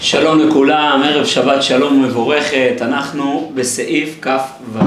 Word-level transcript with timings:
שלום 0.00 0.48
לכולם, 0.48 1.02
ערב 1.04 1.26
שבת 1.26 1.62
שלום 1.62 2.04
ומבורכת, 2.04 2.74
אנחנו 2.80 3.52
בסעיף 3.54 4.18
כ"ו. 4.22 4.78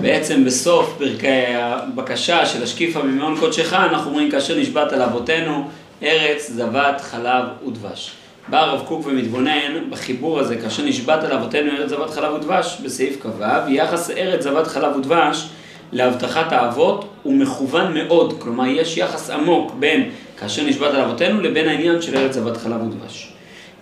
בעצם 0.00 0.44
בסוף 0.44 0.94
פרקי 0.98 1.46
הבקשה 1.54 2.46
של 2.46 2.62
השקיפה 2.62 3.02
ממעון 3.02 3.36
קודשך, 3.40 3.72
אנחנו 3.72 4.10
אומרים 4.10 4.30
כאשר 4.30 4.58
נשבעת 4.58 4.92
על 4.92 5.02
אבותינו, 5.02 5.68
ארץ 6.02 6.50
זבת 6.50 7.00
חלב 7.00 7.44
ודבש. 7.68 8.10
בא 8.48 8.60
הרב 8.60 8.82
קוק 8.86 9.06
ומתבונן 9.06 9.90
בחיבור 9.90 10.38
הזה, 10.38 10.56
כאשר 10.56 10.84
נשבעת 10.84 11.24
על 11.24 11.32
אבותינו 11.32 11.70
ארץ 11.70 11.90
זבת 11.90 12.10
חלב 12.10 12.34
ודבש, 12.34 12.78
בסעיף 12.84 13.16
כ"ו, 13.20 13.44
יחס 13.68 14.10
ארץ 14.10 14.42
זבת 14.42 14.66
חלב 14.66 14.96
ודבש 14.96 15.48
להבטחת 15.92 16.52
האבות 16.52 17.08
הוא 17.22 17.34
מכוון 17.34 17.94
מאוד, 17.94 18.34
כלומר 18.38 18.66
יש 18.66 18.96
יחס 18.96 19.30
עמוק 19.30 19.72
בין 19.78 20.10
כאשר 20.40 20.64
נשבעת 20.64 20.94
על 20.94 21.00
אבותינו 21.00 21.40
לבין 21.40 21.68
העניין 21.68 22.02
של 22.02 22.16
ארץ 22.16 22.34
זבת 22.34 22.56
חלב 22.56 22.82
ודבש. 22.82 23.37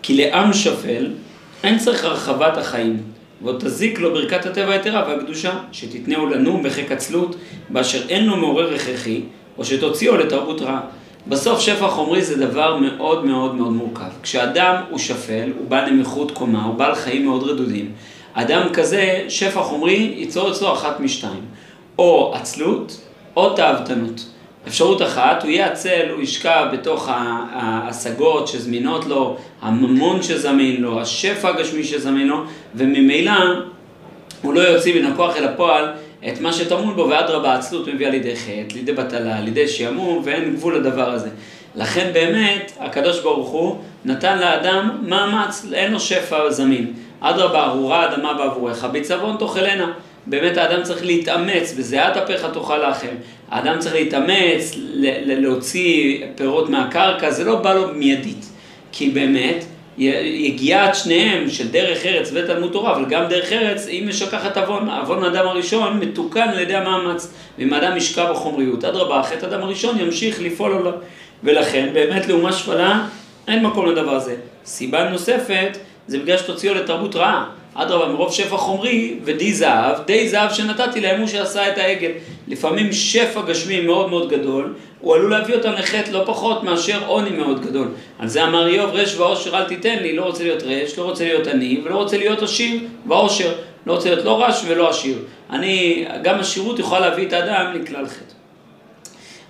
כי 0.06 0.16
לעם 0.16 0.52
שפל 0.52 1.10
אין 1.64 1.78
צריך 1.78 2.04
הרחבת 2.04 2.56
החיים, 2.56 3.02
ועוד 3.42 3.60
תזיק 3.60 3.98
לו 3.98 4.12
ברכת 4.12 4.46
הטבע 4.46 4.72
היתרה 4.72 5.04
והקדושה, 5.08 5.58
שתתנהו 5.72 6.26
לנום 6.26 6.62
בחיק 6.62 6.92
עצלות, 6.92 7.36
באשר 7.68 8.08
אין 8.08 8.26
לו 8.26 8.36
מעורר 8.36 8.74
הכרחי, 8.74 9.22
או 9.58 9.64
שתוציאו 9.64 10.16
לתרבות 10.16 10.62
רעה. 10.62 10.80
בסוף 11.26 11.60
שפע 11.60 11.88
חומרי 11.88 12.22
זה 12.22 12.46
דבר 12.46 12.76
מאוד 12.76 13.24
מאוד 13.24 13.54
מאוד 13.54 13.72
מורכב. 13.72 14.10
כשאדם 14.22 14.74
הוא 14.90 14.98
שפל, 14.98 15.52
הוא 15.58 15.68
בעל 15.68 15.90
נמיכות 15.90 16.30
קומה, 16.30 16.64
הוא 16.64 16.74
בעל 16.74 16.94
חיים 16.94 17.24
מאוד 17.24 17.42
רדודים, 17.42 17.92
אדם 18.32 18.68
כזה, 18.72 19.24
שפע 19.28 19.62
חומרי 19.62 20.14
ייצור 20.16 20.50
אצלו 20.50 20.72
אחת 20.72 21.00
משתיים, 21.00 21.44
או 21.98 22.34
עצלות, 22.34 23.00
או 23.36 23.56
תאוותנות. 23.56 24.24
אפשרות 24.68 25.02
אחת, 25.02 25.42
הוא 25.42 25.50
יהיה 25.50 25.66
עצל, 25.66 26.08
הוא 26.10 26.22
ישקע 26.22 26.64
בתוך 26.64 27.08
ההשגות 27.52 28.48
שזמינות 28.48 29.04
לו, 29.06 29.36
הממון 29.62 30.22
שזמין 30.22 30.82
לו, 30.82 31.00
השפע 31.00 31.48
הגשמי 31.48 31.84
שזמין 31.84 32.28
לו, 32.28 32.44
וממילא 32.74 33.32
הוא 34.42 34.54
לא 34.54 34.60
יוציא 34.60 35.00
מן 35.00 35.12
הכוח 35.12 35.36
אל 35.36 35.44
הפועל 35.44 35.92
את 36.28 36.40
מה 36.40 36.52
שטמון 36.52 36.96
בו, 36.96 37.08
ואדרבה, 37.10 37.52
העצלות 37.52 37.88
מביאה 37.88 38.10
לידי 38.10 38.36
חטא, 38.36 38.74
לידי 38.74 38.92
בטלה, 38.92 39.40
לידי 39.40 39.68
שעמום, 39.68 40.22
ואין 40.24 40.54
גבול 40.54 40.76
לדבר 40.76 41.10
הזה. 41.10 41.28
לכן 41.74 42.10
באמת, 42.12 42.72
הקדוש 42.80 43.20
ברוך 43.20 43.48
הוא 43.48 43.76
נתן 44.04 44.38
לאדם 44.38 44.98
מאמץ, 45.02 45.66
אין 45.72 45.92
לו 45.92 46.00
שפע 46.00 46.50
זמין. 46.50 46.92
אדרבה, 47.20 47.64
ארורה 47.64 48.14
אדמה 48.14 48.34
בעבורך, 48.34 48.84
בצוון 48.84 49.36
תאכלנה. 49.36 49.92
באמת 50.26 50.56
האדם 50.56 50.82
צריך 50.82 51.04
להתאמץ, 51.04 51.74
בזיעת 51.78 52.16
אפיך 52.16 52.46
תאכל 52.52 52.88
לחם. 52.88 53.14
האדם 53.50 53.78
צריך 53.78 53.94
להתאמץ, 53.94 54.72
להוציא 55.26 56.22
פירות 56.34 56.70
מהקרקע, 56.70 57.30
זה 57.30 57.44
לא 57.44 57.56
בא 57.56 57.74
לו 57.74 57.88
מיידית. 57.94 58.46
כי 58.92 59.10
באמת, 59.10 59.64
יגיעת 59.98 60.94
שניהם 60.94 61.50
של 61.50 61.68
דרך 61.68 62.06
ארץ 62.06 62.30
ותלמוד 62.34 62.72
תורה, 62.72 62.96
אבל 62.96 63.04
גם 63.04 63.24
דרך 63.28 63.52
ארץ, 63.52 63.86
היא 63.86 64.06
משכחת 64.06 64.56
עוון. 64.56 64.88
עוון 64.88 65.24
האדם 65.24 65.48
הראשון 65.48 66.00
מתוקן 66.00 66.48
על 66.48 66.58
ידי 66.58 66.74
המאמץ. 66.74 67.32
ואם 67.58 67.72
האדם 67.72 67.96
ישקע 67.96 68.32
בחומריות, 68.32 68.84
אדרבה, 68.84 69.22
חטא 69.22 69.46
האדם 69.46 69.62
הראשון 69.62 70.00
ימשיך 70.00 70.42
לפעול 70.42 70.72
עליו. 70.72 70.92
ולכן, 71.44 71.88
באמת 71.92 72.28
לאומה 72.28 72.52
שפלה, 72.52 73.06
אין 73.48 73.62
מקום 73.62 73.86
לדבר 73.86 74.14
הזה. 74.14 74.36
סיבה 74.64 75.08
נוספת, 75.08 75.78
זה 76.06 76.18
בגלל 76.18 76.38
שתוציאו 76.38 76.74
לתרבות 76.74 77.16
רעה. 77.16 77.44
אדרבה, 77.76 78.12
מרוב 78.12 78.32
שפע 78.32 78.56
חומרי 78.56 79.14
ודי 79.24 79.52
זהב, 79.52 79.96
די 80.06 80.28
זהב 80.28 80.52
שנתתי 80.52 81.00
להם 81.00 81.20
הוא 81.20 81.28
שעשה 81.28 81.68
את 81.68 81.78
העגל. 81.78 82.10
לפעמים 82.48 82.92
שפע 82.92 83.40
גשמי 83.40 83.80
מאוד 83.80 84.10
מאוד 84.10 84.28
גדול, 84.28 84.74
הוא 85.00 85.14
עלול 85.14 85.30
להביא 85.30 85.54
אותם 85.54 85.72
לחטא 85.72 86.10
לא 86.10 86.22
פחות 86.26 86.62
מאשר 86.62 87.06
עוני 87.06 87.30
מאוד 87.30 87.66
גדול. 87.66 87.88
על 88.18 88.28
זה 88.28 88.44
אמר 88.44 88.66
איוב, 88.66 88.90
רש 88.94 89.16
ועושר 89.16 89.58
אל 89.58 89.64
תיתן 89.64 89.98
לי, 90.02 90.16
לא 90.16 90.22
רוצה 90.22 90.44
להיות 90.44 90.62
רש, 90.62 90.98
לא 90.98 91.04
רוצה 91.04 91.24
להיות 91.24 91.46
עני, 91.46 91.80
ולא 91.84 91.96
רוצה 91.96 92.18
להיות 92.18 92.42
עשיר 92.42 92.80
ועושר. 93.06 93.52
לא 93.86 93.92
רוצה 93.92 94.08
להיות 94.08 94.24
לא 94.24 94.44
רש 94.44 94.62
ולא 94.66 94.90
עשיר. 94.90 95.18
אני, 95.50 96.04
גם 96.22 96.38
השירות 96.38 96.78
יכולה 96.78 97.00
להביא 97.00 97.26
את 97.26 97.32
האדם 97.32 97.72
לכלל 97.74 98.06
חטא. 98.06 98.34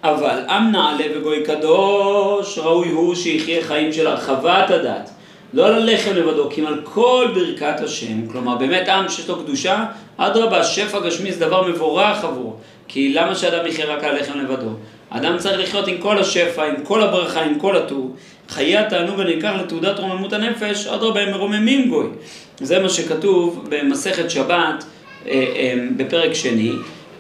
אבל 0.03 0.41
עם 0.49 0.72
נעלה 0.72 1.05
וגוי 1.17 1.43
קדוש, 1.43 2.59
ראוי 2.59 2.89
הוא 2.89 3.15
שיחיה 3.15 3.62
חיים 3.62 3.93
של 3.93 4.06
הרחבת 4.06 4.71
הדת. 4.71 5.11
לא 5.53 5.67
על 5.67 5.75
הלחם 5.75 6.11
לבדו, 6.15 6.51
כי 6.51 6.61
אם 6.61 6.67
על 6.67 6.81
כל 6.84 7.29
ברכת 7.34 7.81
השם, 7.81 8.27
כלומר 8.27 8.57
באמת 8.57 8.89
עם 8.89 9.09
שיש 9.09 9.29
לו 9.29 9.37
קדושה, 9.45 9.84
אדרבה, 10.17 10.65
שפע 10.65 11.01
גשמי 11.01 11.33
זה 11.33 11.47
דבר 11.47 11.69
מבורך 11.69 12.25
עבורו. 12.25 12.55
כי 12.89 13.12
למה 13.12 13.34
שאדם 13.34 13.67
יחיה 13.67 13.87
רק 13.87 14.05
על 14.05 14.17
הלחם 14.17 14.39
לבדו? 14.39 14.71
אדם 15.11 15.39
צריך 15.39 15.61
לחיות 15.61 15.89
עם 15.89 15.99
כל 15.99 16.19
השפע, 16.19 16.65
עם 16.65 16.75
כל 16.83 17.03
הברכה, 17.03 17.43
עם 17.43 17.59
כל 17.59 17.77
הטור. 17.77 18.17
חיי 18.49 18.77
התענוג 18.77 19.21
הנלקח 19.21 19.53
לתעודת 19.61 19.99
רוממות 19.99 20.33
הנפש, 20.33 20.87
אדרבה, 20.87 21.21
הם 21.21 21.31
מרוממים 21.31 21.89
גוי. 21.89 22.07
זה 22.61 22.78
מה 22.78 22.89
שכתוב 22.89 23.67
במסכת 23.69 24.31
שבת, 24.31 24.84
אה, 25.27 25.33
אה, 25.33 25.75
בפרק 25.97 26.34
שני. 26.34 26.73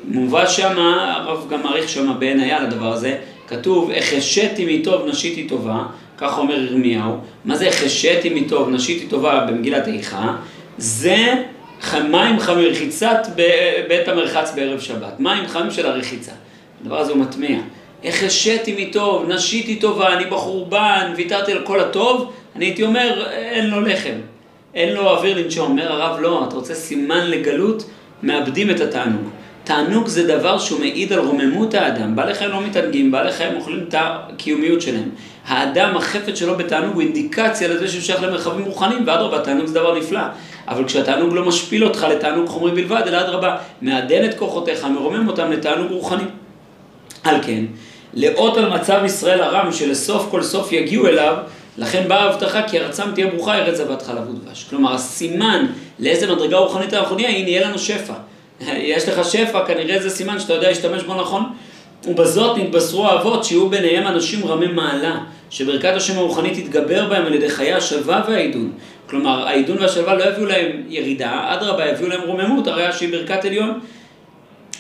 מובא 0.04 0.46
שמה, 0.46 1.14
הרב 1.16 1.46
גם 1.50 1.62
מעריך 1.62 1.88
שמה 1.88 2.12
בעין 2.12 2.40
היה 2.40 2.60
לדבר 2.60 2.92
הזה, 2.92 3.18
כתוב, 3.48 3.90
החשיתי 3.90 4.78
מטוב 4.78 5.06
נשיתי 5.08 5.48
טובה. 5.48 5.82
כך 6.18 6.38
אומר 6.38 6.62
ירמיהו, 6.62 7.16
מה 7.44 7.56
זה 7.56 7.70
חשתי 7.70 8.30
מטוב, 8.34 8.68
נשיתי 8.68 9.06
טובה 9.06 9.46
במגילת 9.48 9.88
איכה? 9.88 10.36
זה 10.78 11.34
מים 12.10 12.40
חמים, 12.40 12.66
רחיצת 12.66 13.26
בית 13.88 14.08
המרחץ 14.08 14.52
בערב 14.54 14.80
שבת, 14.80 15.20
מים 15.20 15.46
חמים 15.46 15.70
של 15.70 15.86
הרחיצה. 15.86 16.32
הדבר 16.80 16.98
הזה 16.98 17.12
הוא 17.12 17.20
מטמיע. 17.20 17.58
איך 18.02 18.22
החשיתי 18.22 18.86
מטוב, 18.86 19.28
נשיתי 19.28 19.76
טובה, 19.76 20.12
אני 20.12 20.24
בחורבן, 20.24 21.12
ויתרתי 21.16 21.52
על 21.52 21.62
כל 21.64 21.80
הטוב, 21.80 22.32
אני 22.56 22.64
הייתי 22.64 22.82
אומר, 22.82 23.26
אין 23.30 23.70
לו 23.70 23.80
לחם, 23.80 24.14
אין 24.74 24.94
לו 24.94 25.10
אוויר 25.10 25.38
לנשום. 25.38 25.70
אומר 25.70 25.92
הרב, 25.92 26.20
לא, 26.20 26.44
אתה 26.48 26.54
רוצה 26.54 26.74
סימן 26.74 27.30
לגלות, 27.30 27.90
מאבדים 28.22 28.70
את 28.70 28.80
התענוג. 28.80 29.28
תענוג 29.64 30.06
זה 30.06 30.26
דבר 30.26 30.58
שהוא 30.58 30.80
מעיד 30.80 31.12
על 31.12 31.18
רוממות 31.18 31.74
האדם. 31.74 32.16
בעלי 32.16 32.34
חיים 32.34 32.50
לא 32.50 32.60
מתענגים, 32.60 33.10
בעלי 33.10 33.32
חיים 33.32 33.56
אוכלים 33.56 33.84
את 33.88 33.94
הקיומיות 33.98 34.82
שלהם. 34.82 35.08
האדם, 35.46 35.96
החפץ 35.96 36.38
שלו 36.38 36.56
בתענוג 36.56 36.94
הוא 36.94 37.02
אינדיקציה 37.02 37.68
לזה 37.68 37.88
שהוא 37.88 38.02
שייך 38.02 38.22
למרחבים 38.22 38.64
רוחניים, 38.64 39.02
ואדרבה, 39.06 39.40
תענוג 39.40 39.66
זה 39.66 39.74
דבר 39.74 39.98
נפלא. 39.98 40.20
אבל 40.68 40.84
כשהתענוג 40.84 41.34
לא 41.34 41.44
משפיל 41.44 41.84
אותך 41.84 42.06
לתענוג 42.10 42.48
חומרי 42.48 42.70
בלבד, 42.70 43.02
אלא 43.06 43.20
אדרבה, 43.20 43.56
מעדן 43.82 44.24
את 44.24 44.38
כוחותיך, 44.38 44.84
מרומם 44.84 45.28
אותם 45.28 45.52
לתענוג 45.52 45.90
רוחני. 45.90 46.24
על 47.24 47.42
כן, 47.42 47.64
לאות 48.14 48.56
על 48.56 48.68
מצב 48.68 49.00
ישראל 49.04 49.40
הרם, 49.42 49.72
שלסוף 49.72 50.26
כל 50.30 50.42
סוף 50.42 50.72
יגיעו 50.72 51.06
אליו, 51.06 51.36
לכן 51.78 52.04
באה 52.08 52.22
ההבטחה 52.22 52.62
כי 52.62 52.78
ארצם 52.78 53.02
תהיה 53.14 53.26
ברוכה, 53.26 53.54
ארץ 53.54 53.76
זבת 53.76 54.02
חלב 54.02 54.30
ודבש. 54.30 54.66
כלומר, 54.70 54.94
הסימן 54.94 55.66
לאיזה 55.98 56.34
מדרגה 56.34 56.56
רוחנית 56.56 56.94
אנחנו 56.94 57.16
נהיה, 57.16 57.28
הנה 57.28 57.48
יהיה 57.48 57.68
לנו 57.68 57.78
שפע. 57.78 58.14
יש 58.94 59.08
לך 59.08 59.30
שפע, 59.30 59.64
כנראה 59.66 60.02
זה 60.02 60.10
סימן 60.10 60.40
שאתה 60.40 60.52
יודע 60.52 60.68
להשתמש 60.68 61.02
בו 61.02 61.14
נכון. 61.14 61.42
ובזאת 62.06 62.58
נתבשרו 62.58 63.06
האבות 63.06 63.44
שיהיו 63.44 63.68
ביניהם 63.68 64.06
אנשים 64.06 64.46
רמי 64.46 64.66
מעלה, 64.66 65.18
שברכת 65.50 65.92
השם 65.96 66.18
הרוחנית 66.18 66.64
תתגבר 66.64 67.08
בהם 67.08 67.26
על 67.26 67.34
ידי 67.34 67.48
חיי 67.48 67.72
השלווה 67.72 68.24
והעידון. 68.28 68.72
כלומר, 69.10 69.46
העידון 69.46 69.78
והשלווה 69.78 70.14
לא 70.14 70.24
יביאו 70.24 70.46
להם 70.46 70.82
ירידה, 70.88 71.44
אדרבה, 71.46 71.88
יביאו 71.88 72.08
להם 72.08 72.20
רוממות, 72.20 72.66
הרי 72.66 72.92
שהיא 72.92 73.12
ברכת 73.12 73.44
עליון. 73.44 73.80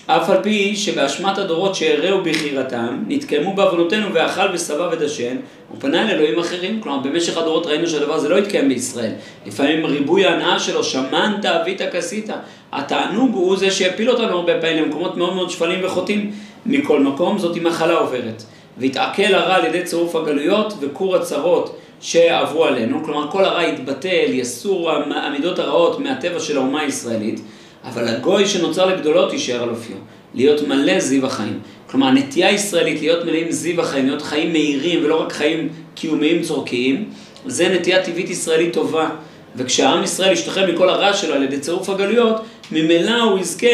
אף 0.06 0.30
על 0.30 0.42
פי 0.42 0.76
שבאשמת 0.76 1.38
הדורות 1.38 1.74
שהרעו 1.74 2.22
בחירתם, 2.24 3.04
נתקיימו 3.08 3.54
בעוונותינו 3.54 4.14
ואכל 4.14 4.48
ושבע 4.52 4.88
ודשן, 4.92 5.36
הוא 5.68 5.80
פנה 5.80 6.02
אל 6.02 6.10
אלוהים 6.10 6.38
אחרים. 6.38 6.80
כלומר, 6.80 6.98
במשך 6.98 7.36
הדורות 7.36 7.66
ראינו 7.66 7.86
שהדבר 7.86 8.14
הזה 8.14 8.28
לא 8.28 8.38
התקיים 8.38 8.68
בישראל. 8.68 9.12
לפעמים 9.46 9.86
ריבוי 9.86 10.24
ההנאה 10.24 10.58
שלו, 10.58 10.84
שמנת, 10.84 11.44
אבית, 11.44 11.82
כסית. 11.92 12.30
התענוג 12.72 13.34
הוא 13.34 13.56
זה 13.56 13.70
שהפיל 13.70 14.10
אותנו 14.10 14.36
הרבה 14.36 14.60
פעמים 14.60 14.84
למקומות 14.84 15.16
מאוד 15.16 15.34
מאוד 15.34 15.50
שפלים 15.50 15.80
וחוטאים. 15.84 16.32
מכל 16.66 17.00
מקום, 17.00 17.38
זאת 17.38 17.56
מחלה 17.56 17.94
עוברת. 17.94 18.42
והתעכל 18.78 19.34
הרע 19.34 19.54
על 19.54 19.64
ידי 19.64 19.82
צירוף 19.82 20.16
הגלויות 20.16 20.74
וכור 20.80 21.16
הצרות 21.16 21.78
שעברו 22.00 22.64
עלינו. 22.64 23.04
כלומר, 23.04 23.30
כל 23.30 23.44
הרע 23.44 23.64
יתבטל, 23.64 24.26
יסור 24.28 24.90
המידות 24.90 25.58
הרעות 25.58 25.98
מהטבע 25.98 26.40
של 26.40 26.56
האומה 26.56 26.80
הישראלית. 26.80 27.40
אבל 27.86 28.08
הגוי 28.08 28.46
שנוצר 28.46 28.86
לגדולות 28.86 29.32
יישאר 29.32 29.62
על 29.62 29.68
אופיו, 29.68 29.96
להיות 30.34 30.68
מלא 30.68 31.00
זיו 31.00 31.26
החיים. 31.26 31.60
כלומר, 31.90 32.06
הנטייה 32.06 32.48
הישראלית 32.48 33.00
להיות 33.00 33.24
מלאים 33.24 33.50
זיו 33.50 33.80
החיים, 33.80 34.06
להיות 34.06 34.22
חיים 34.22 34.52
מהירים 34.52 35.04
ולא 35.04 35.22
רק 35.22 35.32
חיים 35.32 35.68
קיומיים 35.94 36.42
צורכיים, 36.42 37.10
זה 37.46 37.68
נטייה 37.68 38.04
טבעית 38.04 38.30
ישראלית 38.30 38.72
טובה. 38.72 39.08
וכשהעם 39.56 40.02
ישראל 40.02 40.32
ישתחרר 40.32 40.72
מכל 40.72 40.88
הרע 40.88 41.12
שלו 41.12 41.34
על 41.34 41.42
ידי 41.42 41.58
צירוף 41.58 41.88
הגלויות, 41.88 42.42
ממילא 42.72 43.22
הוא 43.22 43.38
יזכה 43.38 43.66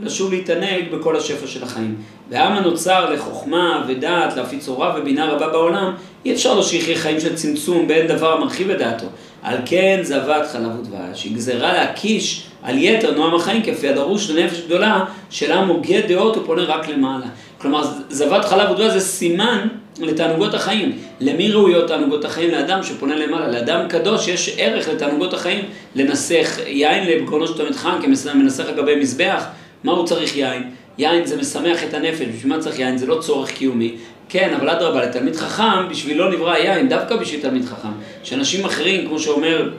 לשוב 0.00 0.32
להתענג 0.32 0.84
בכל 0.92 1.16
השפע 1.16 1.46
של 1.46 1.62
החיים. 1.62 1.96
והעם 2.30 2.52
הנוצר 2.52 3.10
לחוכמה 3.10 3.84
ודעת, 3.88 4.36
להפיץ 4.36 4.68
הוראה 4.68 4.98
ובינה 4.98 5.32
רבה 5.32 5.48
בעולם, 5.48 5.94
אי 6.24 6.32
אפשר 6.32 6.54
לו 6.54 6.62
שיחיה 6.62 6.96
חיים 6.96 7.20
של 7.20 7.34
צמצום 7.34 7.88
באין 7.88 8.06
דבר 8.06 8.32
המרחיב 8.32 8.70
את 8.70 8.78
דעתו. 8.78 9.06
על 9.42 9.56
כן 9.66 10.00
זבת 10.02 10.46
חלב 10.52 10.80
ודבש, 10.80 11.24
היא 11.24 11.36
גזרה 11.36 11.72
להקיש 11.72 12.46
על 12.64 12.78
יתר 12.78 13.14
נועם 13.14 13.34
החיים, 13.34 13.62
כפי 13.62 13.88
הדרוש 13.88 14.30
לנפש 14.30 14.60
גדולה, 14.60 15.04
של 15.30 15.52
עם 15.52 15.68
הוגה 15.68 16.00
דעות 16.08 16.36
ופונה 16.36 16.62
רק 16.62 16.88
למעלה. 16.88 17.26
כלומר, 17.58 17.82
זבת 18.10 18.44
חלב 18.44 18.70
ודבש 18.70 18.92
זה 18.92 19.00
סימן 19.00 19.68
לתענוגות 20.00 20.54
החיים. 20.54 20.98
למי 21.20 21.52
ראויות 21.52 21.88
תענוגות 21.88 22.24
החיים? 22.24 22.50
לאדם 22.50 22.82
שפונה 22.82 23.16
למעלה. 23.16 23.48
לאדם 23.48 23.88
קדוש 23.88 24.28
יש 24.28 24.54
ערך 24.58 24.88
לתענוגות 24.88 25.34
החיים. 25.34 25.64
לנסח 25.94 26.58
יין 26.66 27.06
לבקרונו 27.06 27.46
של 27.46 27.56
תלמיד 27.56 27.74
חכם 27.74 28.02
כמנסח 28.02 28.64
על 28.66 28.96
מזבח. 28.96 29.44
מה 29.84 29.92
הוא 29.92 30.06
צריך 30.06 30.36
יין? 30.36 30.70
יין 30.98 31.26
זה 31.26 31.36
משמח 31.36 31.84
את 31.84 31.94
הנפש, 31.94 32.26
בשביל 32.36 32.56
מה 32.56 32.60
צריך 32.60 32.78
יין? 32.78 32.98
זה 32.98 33.06
לא 33.06 33.18
צורך 33.20 33.50
קיומי. 33.50 33.94
כן, 34.28 34.54
אבל 34.54 34.68
אדרבה, 34.68 35.02
לתלמיד 35.02 35.36
חכם, 35.36 35.88
בשבילו 35.90 36.30
נברא 36.30 36.56
יין, 36.56 36.88
דווקא 36.88 37.16
בשביל 37.16 37.40
תלמיד 37.40 37.64
חכם. 37.64 37.88
שאנשים 38.22 38.64
אחרים, 38.64 39.08
כמו 39.08 39.18
שאומר 39.18 39.70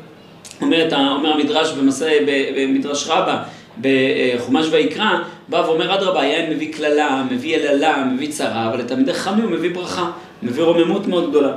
אומר, 0.62 0.88
אומר 1.16 1.34
המדרש 1.34 1.72
במסע, 1.72 2.10
במדרש 2.58 3.08
רבה, 3.08 3.44
בחומש 3.82 4.66
ויקרא, 4.72 5.10
בא 5.48 5.58
ואומר 5.58 5.96
אדרבה, 5.96 6.22
היין 6.22 6.50
מביא 6.50 6.74
קללה, 6.74 7.24
מביא 7.32 7.58
יללה, 7.58 8.06
מביא 8.06 8.32
צרה, 8.32 8.70
אבל 8.70 8.80
לתלמידי 8.80 9.14
חכמים 9.14 9.44
הוא 9.44 9.52
מביא 9.52 9.74
ברכה, 9.74 10.12
מביא 10.44 10.64
רוממות 10.64 11.08
מאוד 11.08 11.30
גדולה. 11.30 11.52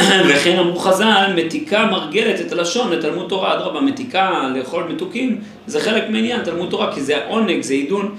וכן 0.28 0.58
אמרו 0.58 0.78
חז"ל, 0.78 1.32
מתיקה 1.36 1.86
מרגלת 1.86 2.40
את 2.40 2.52
הלשון 2.52 2.92
לתלמוד 2.92 3.28
תורה, 3.28 3.54
אדרבה, 3.54 3.80
מתיקה 3.80 4.50
לאכול 4.54 4.84
מתוקים, 4.84 5.40
זה 5.66 5.80
חלק 5.80 6.04
מעניין 6.08 6.42
תלמוד 6.44 6.70
תורה, 6.70 6.94
כי 6.94 7.00
זה 7.00 7.16
העונג, 7.16 7.60
זה 7.60 7.74
עידון. 7.74 8.16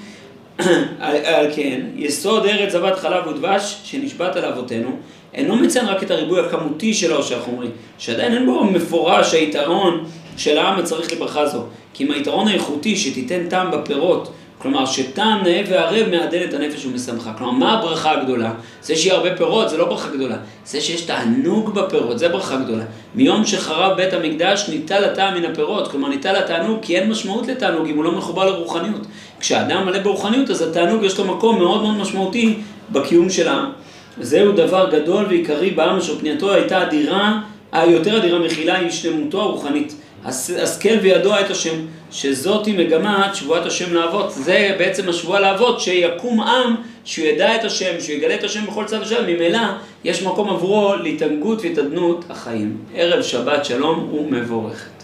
על 1.00 1.46
כן, 1.56 1.82
יסוד 1.96 2.46
ארץ 2.46 2.72
זבת 2.72 3.00
חלב 3.00 3.28
ודבש 3.28 3.82
שנשבעת 3.84 4.36
על 4.36 4.46
אבותינו, 4.46 5.00
אינו 5.33 5.56
מציין 5.56 5.86
רק 5.86 6.04
את 6.04 6.12
הריבוי 6.12 6.39
הכמותי 6.39 6.94
של 6.94 7.13
העושר 7.13 7.39
החומרי, 7.39 7.68
שעדיין 7.98 8.33
אין 8.33 8.45
בו 8.45 8.63
מפורש 8.63 9.33
היתרון 9.33 10.06
של 10.38 10.57
העם 10.57 10.80
הצריך 10.80 11.12
לברכה 11.12 11.45
זו, 11.45 11.63
כי 11.94 12.04
אם 12.04 12.12
היתרון 12.12 12.48
האיכותי 12.48 12.95
שתיתן 12.95 13.48
טעם 13.50 13.72
בפירות, 13.72 14.31
כלומר 14.62 14.86
שטעם 14.86 15.44
נאה 15.44 15.62
וערב 15.69 16.10
מעדן 16.10 16.44
את 16.44 16.54
הנפש 16.54 16.86
ומשמחה. 16.86 17.33
כלומר, 17.38 17.51
מה 17.51 17.80
הברכה 17.80 18.12
הגדולה? 18.12 18.54
זה 18.81 18.95
שיהיה 18.95 19.16
הרבה 19.16 19.36
פירות 19.36 19.69
זה 19.69 19.78
לא 19.78 19.86
ברכה 19.86 20.10
גדולה. 20.10 20.36
זה 20.66 20.81
שיש 20.81 21.01
תענוג 21.01 21.74
בפירות, 21.74 22.19
זה 22.19 22.30
ברכה 22.30 22.57
גדולה. 22.57 22.83
מיום 23.16 23.45
שחרב 23.45 23.98
בית 23.98 24.13
המקדש 24.13 24.69
ניטל 24.69 25.04
הטעם 25.04 25.38
מן 25.38 25.45
הפירות, 25.45 25.92
כלומר 25.92 26.10
ניטל 26.10 26.36
התענוג 26.36 26.80
כי 26.81 26.98
אין 26.98 27.10
משמעות 27.10 27.48
לתענוג 27.48 27.88
אם 27.88 27.95
הוא 27.95 28.04
לא 28.04 28.12
מחובר 28.12 28.45
לרוחניות. 28.45 29.01
כשאדם 29.39 29.86
מלא 29.86 30.00
ברוחניות 30.00 30.50
אז 30.50 30.62
התענוג 30.62 31.04
יש 31.04 31.18
לו 31.18 31.25
מקום 31.25 31.60
מאוד 31.60 31.81
מאוד 31.81 31.98
משמעותי 31.98 32.57
בקיום 32.92 33.30
של 33.30 33.48
העם. 33.48 33.72
זהו 34.19 34.52
דבר 34.52 34.90
גדול 34.92 35.25
ועיקרי 35.25 35.72
בעם 35.72 35.98
אשר 35.98 36.19
פנייתו 36.19 36.54
הייתה 36.54 36.84
אדירה, 36.84 37.42
היותר 37.72 38.18
אדירה 38.18 38.40
מכילה 38.40 38.78
היא 38.78 38.90
שלמותו 38.90 39.42
הרוחנית. 39.42 39.96
השכל 40.25 40.98
וידוע 41.02 41.42
את 41.42 41.52
השם, 41.52 41.75
שזאתי 42.12 42.74
מגמת 42.74 43.36
שבועת 43.36 43.66
השם 43.66 43.94
לאבות. 43.94 44.31
זה 44.31 44.75
בעצם 44.80 45.10
השבועה 45.10 45.40
לאבות, 45.40 45.80
שיקום 45.81 46.42
עם, 46.42 46.75
שהוא 47.06 47.25
ידע 47.25 47.56
את 47.56 47.63
השם, 47.63 47.92
שהוא 48.00 48.16
יגלה 48.16 48.36
את 48.36 48.44
השם 48.44 48.66
בכל 48.66 48.86
צד 48.86 49.02
השם, 49.02 49.24
ממילא 49.28 49.60
יש 50.04 50.24
מקום 50.24 50.50
עבורו 50.50 50.96
להתענגות 50.96 51.62
והתעדנות 51.62 52.25
החיים. 52.30 52.78
ערב 52.96 53.22
שבת 53.22 53.66
שלום 53.66 54.14
ומבורכת. 54.14 55.00